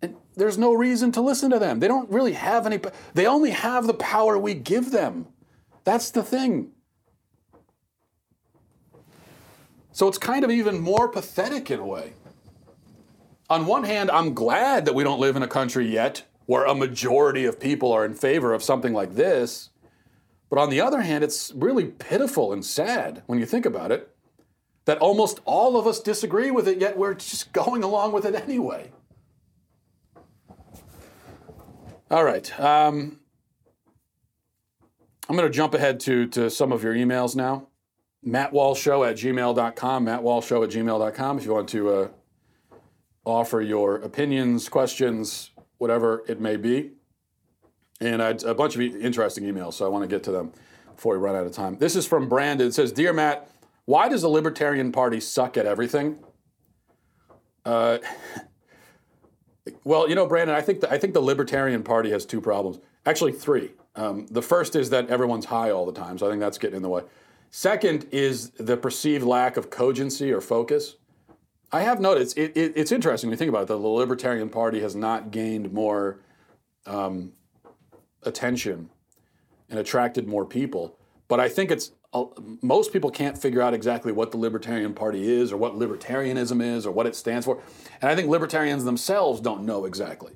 [0.02, 1.80] And there's no reason to listen to them.
[1.80, 2.82] They don't really have any,
[3.14, 5.28] they only have the power we give them.
[5.86, 6.72] That's the thing.
[9.94, 12.16] So it's kind of even more pathetic in a way.
[13.54, 16.74] On one hand, I'm glad that we don't live in a country yet where a
[16.74, 19.70] majority of people are in favor of something like this.
[20.50, 24.10] But on the other hand, it's really pitiful and sad when you think about it
[24.86, 28.34] that almost all of us disagree with it, yet we're just going along with it
[28.34, 28.90] anyway.
[32.10, 32.60] All right.
[32.60, 33.20] Um,
[35.30, 37.68] I'm going to jump ahead to, to some of your emails now.
[38.26, 42.08] MattWalshShow at gmail.com, MattWalshShow at gmail.com if you want to uh,
[43.26, 46.92] offer your opinions, questions, whatever it may be.
[48.02, 50.52] And a bunch of interesting emails, so I want to get to them
[50.96, 51.78] before we run out of time.
[51.78, 52.68] This is from Brandon.
[52.68, 53.50] It says Dear Matt,
[53.86, 56.20] Why does the Libertarian Party suck at everything?
[57.64, 58.00] Uh,
[59.84, 62.80] well, you know, Brandon, I think the, I think the Libertarian Party has two problems.
[63.06, 63.72] Actually, three.
[63.96, 66.78] Um, the first is that everyone's high all the time, so I think that's getting
[66.78, 67.04] in the way.
[67.52, 70.96] Second is the perceived lack of cogency or focus.
[71.74, 73.68] I have noticed it, it, it's interesting when you think about it.
[73.68, 76.20] that The Libertarian Party has not gained more
[76.86, 77.34] um,
[78.22, 78.90] attention
[79.70, 82.26] and attracted more people, but I think it's uh,
[82.62, 86.86] most people can't figure out exactly what the Libertarian Party is or what libertarianism is
[86.86, 87.60] or what it stands for,
[88.02, 90.34] and I think libertarians themselves don't know exactly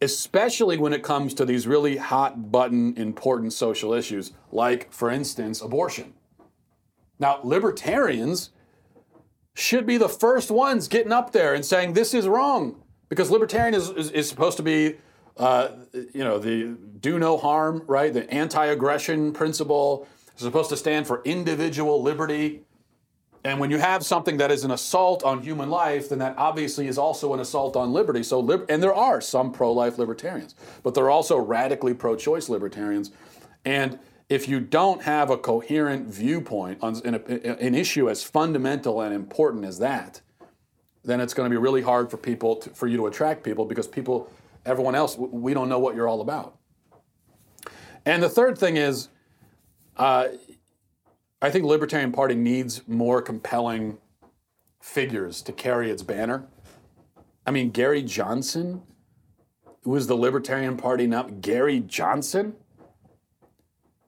[0.00, 5.62] especially when it comes to these really hot button important social issues, like, for instance,
[5.62, 6.12] abortion.
[7.18, 8.50] Now, libertarians
[9.54, 13.74] should be the first ones getting up there and saying this is wrong, because libertarian
[13.74, 14.96] is, is, is supposed to be,
[15.36, 18.12] uh, you know, the do no harm, right?
[18.12, 20.08] The anti aggression principle.
[20.36, 22.62] is supposed to stand for individual liberty.
[23.44, 26.88] And when you have something that is an assault on human life, then that obviously
[26.88, 28.22] is also an assault on liberty.
[28.22, 33.12] So, lib- and there are some pro-life libertarians, but there are also radically pro-choice libertarians.
[33.66, 39.14] And if you don't have a coherent viewpoint on an, an issue as fundamental and
[39.14, 40.20] important as that,
[41.04, 43.64] then it's going to be really hard for people to, for you to attract people
[43.64, 44.30] because people,
[44.64, 46.56] everyone else, we don't know what you're all about.
[48.06, 49.08] And the third thing is,
[49.96, 50.28] uh,
[51.42, 53.98] I think Libertarian Party needs more compelling
[54.80, 56.46] figures to carry its banner.
[57.46, 58.82] I mean, Gary Johnson
[59.84, 61.24] was the Libertarian Party now.
[61.24, 62.56] Gary Johnson?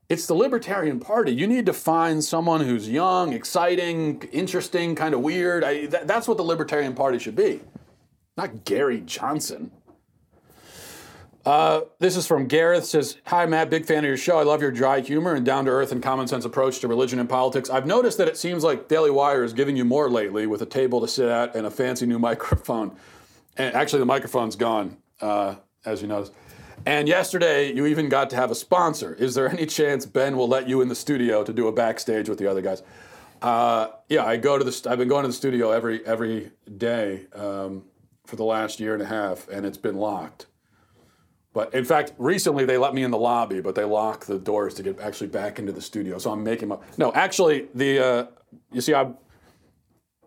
[0.08, 1.32] It's the Libertarian Party.
[1.32, 5.64] You need to find someone who's young, exciting, interesting, kind of weird.
[5.64, 7.60] I, that, that's what the Libertarian Party should be,
[8.36, 9.72] not Gary Johnson.
[11.44, 12.84] Uh, this is from Gareth.
[12.84, 14.38] Says, "Hi Matt, big fan of your show.
[14.38, 17.20] I love your dry humor and down to earth and common sense approach to religion
[17.20, 17.70] and politics.
[17.70, 20.66] I've noticed that it seems like Daily Wire is giving you more lately, with a
[20.66, 22.96] table to sit at and a fancy new microphone.
[23.56, 26.32] And actually, the microphone's gone, uh, as you noticed.
[26.84, 29.14] And yesterday, you even got to have a sponsor.
[29.14, 32.28] Is there any chance Ben will let you in the studio to do a backstage
[32.28, 32.82] with the other guys?
[33.42, 34.90] Uh, yeah, I go to the.
[34.90, 37.84] I've been going to the studio every every day um,
[38.24, 40.46] for the last year and a half, and it's been locked.
[41.52, 44.74] But in fact, recently they let me in the lobby, but they lock the doors
[44.74, 46.18] to get actually back into the studio.
[46.18, 47.12] So I'm making my no.
[47.14, 48.26] Actually, the uh,
[48.72, 49.10] you see, I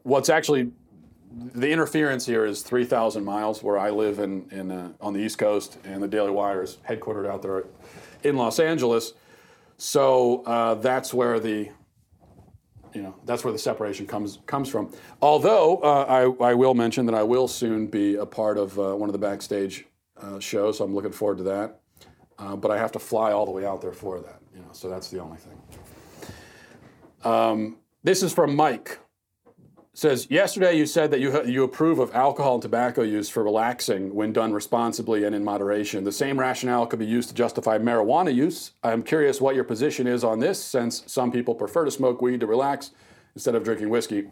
[0.04, 0.72] what's actually
[1.32, 5.38] the interference here is 3,000 miles where I live in, in uh, on the East
[5.38, 7.66] Coast, and the Daily Wire is headquartered out there
[8.24, 9.14] in Los Angeles.
[9.78, 11.70] So uh, that's where the
[12.94, 14.92] you know that's where the separation comes comes from.
[15.22, 16.06] Although uh,
[16.42, 19.14] I, I will mention that I will soon be a part of uh, one of
[19.14, 19.86] the backstage
[20.22, 21.80] uh, show, so I'm looking forward to that.
[22.38, 24.70] Uh, but I have to fly all the way out there for that, you know.
[24.72, 25.62] So that's the only thing.
[27.24, 29.00] Um, this is from Mike.
[30.00, 34.16] Says yesterday you said that you you approve of alcohol and tobacco use for relaxing
[34.16, 36.04] when done responsibly and in moderation.
[36.06, 38.72] The same rationale could be used to justify marijuana use.
[38.82, 42.40] I'm curious what your position is on this, since some people prefer to smoke weed
[42.40, 42.92] to relax
[43.36, 44.30] instead of drinking whiskey.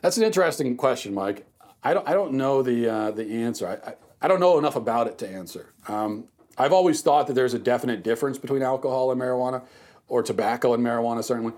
[0.00, 1.46] That's an interesting question, Mike.
[1.84, 3.68] I don't I don't know the uh, the answer.
[3.68, 5.72] I, I, I don't know enough about it to answer.
[5.86, 6.24] Um,
[6.58, 9.62] I've always thought that there's a definite difference between alcohol and marijuana,
[10.08, 11.52] or tobacco and marijuana, certainly.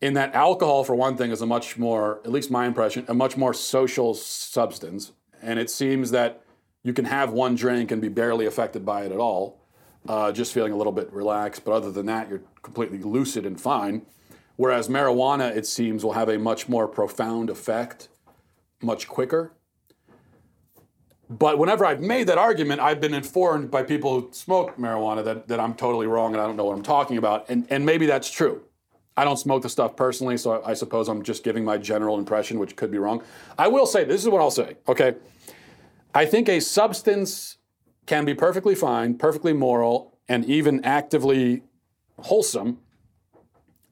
[0.00, 3.14] In that alcohol, for one thing, is a much more, at least my impression, a
[3.14, 5.12] much more social substance.
[5.42, 6.42] And it seems that
[6.82, 9.60] you can have one drink and be barely affected by it at all,
[10.08, 11.64] uh, just feeling a little bit relaxed.
[11.64, 14.06] But other than that, you're completely lucid and fine.
[14.56, 18.08] Whereas marijuana, it seems, will have a much more profound effect
[18.82, 19.52] much quicker.
[21.28, 25.48] But whenever I've made that argument, I've been informed by people who smoke marijuana that,
[25.48, 27.48] that I'm totally wrong and I don't know what I'm talking about.
[27.48, 28.62] And, and maybe that's true.
[29.16, 32.58] I don't smoke the stuff personally, so I, suppose I'm just giving my general impression,
[32.58, 33.22] which could be wrong.
[33.58, 35.16] I will say this is what I'll say, okay?
[36.14, 37.58] I think a substance
[38.06, 41.62] can be perfectly fine, perfectly moral, and even actively
[42.18, 42.78] wholesome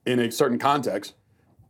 [0.05, 1.13] in a certain context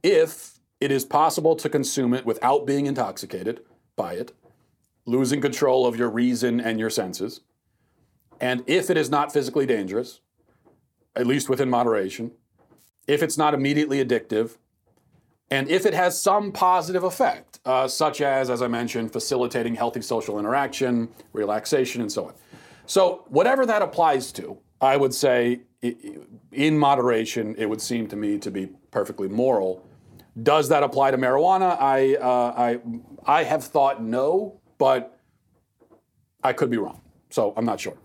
[0.03, 3.61] if it is possible to consume it without being intoxicated
[3.95, 4.31] by it
[5.05, 7.41] losing control of your reason and your senses.
[8.39, 10.21] And if it is not physically dangerous,
[11.15, 12.31] at least within moderation,
[13.09, 14.57] if it's not immediately addictive,
[15.49, 20.01] and if it has some positive effect, uh, such as, as I mentioned, facilitating healthy
[20.01, 22.33] social interaction, relaxation, and so on.
[22.85, 25.61] So, whatever that applies to, I would say
[26.51, 29.83] in moderation, it would seem to me to be perfectly moral.
[30.43, 31.77] Does that apply to marijuana?
[31.81, 32.79] I, uh, I,
[33.25, 35.19] I have thought no, but
[36.43, 37.01] I could be wrong.
[37.31, 37.97] So I'm not sure.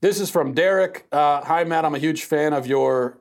[0.00, 1.06] This is from Derek.
[1.12, 1.84] Uh, Hi, Matt.
[1.84, 3.18] I'm a huge fan of your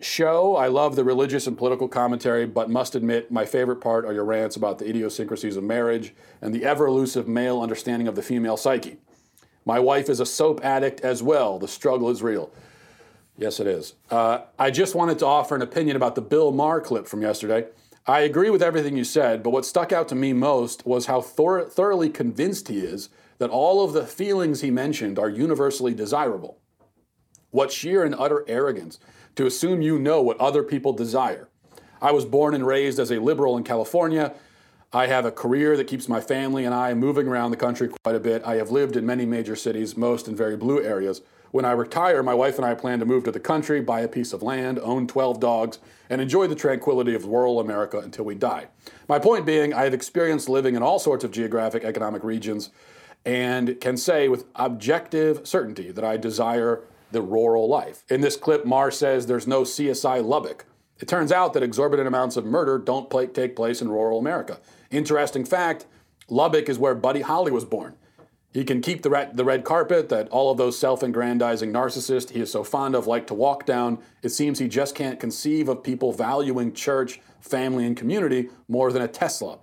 [0.00, 0.56] show.
[0.56, 4.24] I love the religious and political commentary, but must admit my favorite part are your
[4.24, 8.56] rants about the idiosyncrasies of marriage and the ever elusive male understanding of the female
[8.56, 8.98] psyche.
[9.64, 11.58] My wife is a soap addict as well.
[11.58, 12.52] The struggle is real.
[13.36, 13.94] Yes, it is.
[14.10, 17.66] Uh, I just wanted to offer an opinion about the Bill Maher clip from yesterday.
[18.06, 21.22] I agree with everything you said, but what stuck out to me most was how
[21.22, 26.58] thor- thoroughly convinced he is that all of the feelings he mentioned are universally desirable.
[27.50, 28.98] What sheer and utter arrogance
[29.36, 31.48] to assume you know what other people desire.
[32.00, 34.34] I was born and raised as a liberal in California.
[34.92, 38.14] I have a career that keeps my family and I moving around the country quite
[38.14, 38.42] a bit.
[38.44, 41.22] I have lived in many major cities, most in very blue areas.
[41.50, 44.08] When I retire, my wife and I plan to move to the country, buy a
[44.08, 45.78] piece of land, own 12 dogs,
[46.10, 48.66] and enjoy the tranquility of rural America until we die.
[49.08, 52.70] My point being, I have experienced living in all sorts of geographic economic regions
[53.24, 56.82] and can say with objective certainty that I desire
[57.14, 58.04] the rural life.
[58.10, 60.66] In this clip, Maher says there's no CSI Lubbock.
[61.00, 64.60] It turns out that exorbitant amounts of murder don't play, take place in rural America.
[64.90, 65.86] Interesting fact
[66.28, 67.96] Lubbock is where Buddy Holly was born.
[68.52, 72.30] He can keep the red, the red carpet that all of those self aggrandizing narcissists
[72.30, 73.98] he is so fond of like to walk down.
[74.22, 79.02] It seems he just can't conceive of people valuing church, family, and community more than
[79.02, 79.58] a Tesla.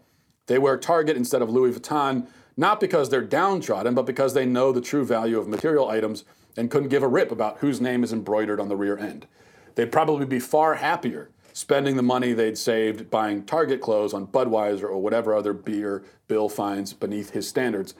[0.47, 2.27] They wear Target instead of Louis Vuitton,
[2.57, 6.25] not because they're downtrodden, but because they know the true value of material items
[6.57, 9.27] and couldn't give a rip about whose name is embroidered on the rear end.
[9.75, 14.83] They'd probably be far happier spending the money they'd saved buying Target clothes on Budweiser
[14.83, 17.93] or whatever other beer Bill finds beneath his standards.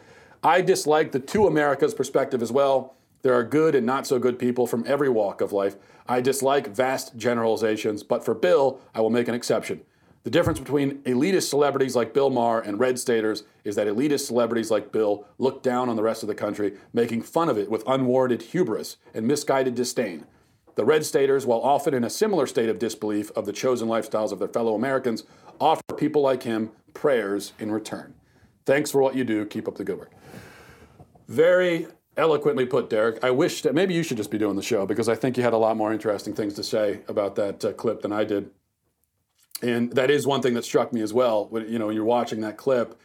[0.44, 2.96] I dislike the two Americas perspective as well.
[3.22, 5.76] There are good and not so good people from every walk of life.
[6.08, 9.82] I dislike vast generalizations, but for Bill, I will make an exception.
[10.24, 14.70] The difference between elitist celebrities like Bill Maher and red staters is that elitist celebrities
[14.70, 17.84] like Bill look down on the rest of the country, making fun of it with
[17.88, 20.26] unwarranted hubris and misguided disdain.
[20.76, 24.32] The red staters, while often in a similar state of disbelief of the chosen lifestyles
[24.32, 25.24] of their fellow Americans,
[25.60, 28.14] offer people like him prayers in return.
[28.66, 29.46] Thanks for what you do.
[29.46, 30.12] Keep up the good work.
[31.28, 33.24] Very eloquently put, Derek.
[33.24, 35.44] I wish that maybe you should just be doing the show because I think you
[35.44, 38.52] had a lot more interesting things to say about that uh, clip than I did.
[39.62, 41.48] And that is one thing that struck me as well.
[41.48, 43.00] When, you know, you're watching that clip,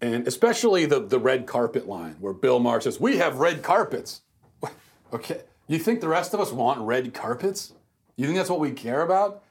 [0.00, 4.22] and especially the the red carpet line where Bill Maher says, "We have red carpets."
[5.12, 7.72] okay, you think the rest of us want red carpets?
[8.16, 9.42] You think that's what we care about?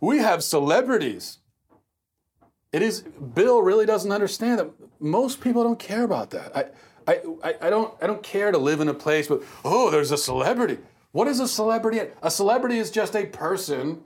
[0.00, 1.38] We have celebrities.
[2.72, 6.56] It is Bill really doesn't understand that most people don't care about that.
[6.56, 6.64] I,
[7.42, 10.18] I, I, don't I don't care to live in a place with oh there's a
[10.18, 10.78] celebrity.
[11.12, 12.00] What is a celebrity?
[12.22, 14.02] A celebrity is just a person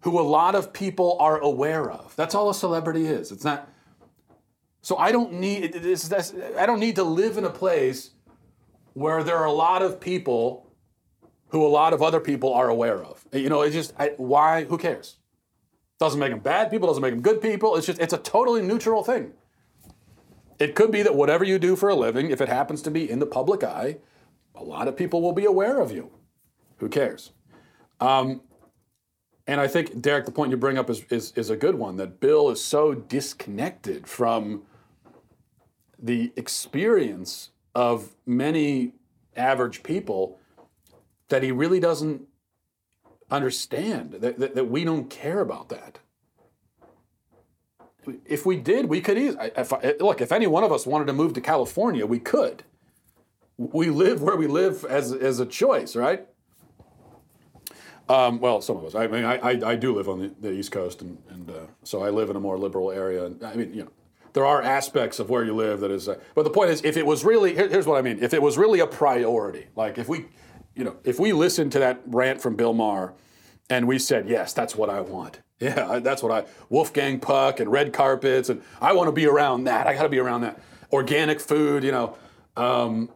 [0.00, 2.14] who a lot of people are aware of.
[2.16, 3.32] That's all a celebrity is.
[3.32, 3.68] It's not.
[4.82, 6.12] So I don't need it's,
[6.58, 8.10] I don't need to live in a place
[8.94, 10.66] where there are a lot of people
[11.48, 13.24] who a lot of other people are aware of.
[13.32, 14.64] You know, it's just I, why?
[14.64, 15.16] Who cares?
[15.98, 16.88] Doesn't make them bad people.
[16.88, 17.76] Doesn't make them good people.
[17.76, 19.32] It's just it's a totally neutral thing.
[20.58, 23.10] It could be that whatever you do for a living, if it happens to be
[23.10, 23.98] in the public eye,
[24.54, 26.10] a lot of people will be aware of you.
[26.78, 27.32] Who cares?
[27.98, 28.42] Um,
[29.50, 31.96] and I think, Derek, the point you bring up is, is, is a good one
[31.96, 34.62] that Bill is so disconnected from
[35.98, 38.92] the experience of many
[39.34, 40.38] average people
[41.30, 42.28] that he really doesn't
[43.28, 45.98] understand, that, that, that we don't care about that.
[48.24, 49.50] If we did, we could easily.
[49.98, 52.62] Look, if any one of us wanted to move to California, we could.
[53.58, 56.28] We live where we live as, as a choice, right?
[58.08, 58.94] Um, well, some of us.
[58.94, 61.66] I mean, I, I, I do live on the, the East Coast, and, and uh,
[61.84, 63.24] so I live in a more liberal area.
[63.24, 63.90] And I mean, you know,
[64.32, 66.08] there are aspects of where you live that is.
[66.08, 68.22] Uh, but the point is, if it was really, here, here's what I mean.
[68.22, 70.26] If it was really a priority, like if we,
[70.74, 73.14] you know, if we listened to that rant from Bill Maher,
[73.68, 75.40] and we said, yes, that's what I want.
[75.60, 76.48] Yeah, that's what I.
[76.70, 79.86] Wolfgang Puck and red carpets, and I want to be around that.
[79.86, 80.58] I got to be around that.
[80.90, 82.16] Organic food, you know.
[82.56, 83.10] Um,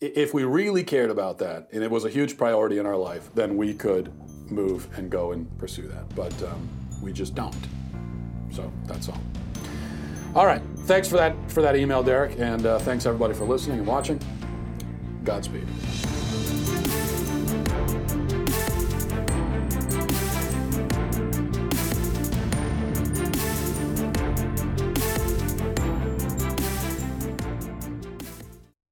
[0.00, 3.30] if we really cared about that and it was a huge priority in our life,
[3.34, 4.12] then we could
[4.50, 6.14] move and go and pursue that.
[6.14, 6.68] But um,
[7.02, 7.56] we just don't.
[8.50, 9.20] So that's all.
[10.34, 10.62] All right.
[10.80, 14.20] Thanks for that for that email, Derek, and uh, thanks everybody for listening and watching.
[15.24, 15.66] Godspeed.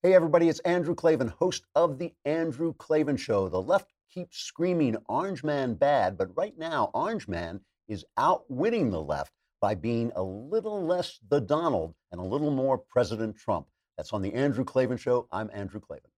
[0.04, 3.48] Hey, everybody, it's Andrew Klavan, host of The Andrew Klavan Show.
[3.48, 9.00] The left keeps screaming Orange Man bad, but right now, Orange Man is outwitting the
[9.00, 9.32] left
[9.62, 13.66] by being a little less the Donald and a little more President Trump.
[13.96, 15.26] That's on The Andrew Klavan Show.
[15.32, 16.10] I'm Andrew Klavan.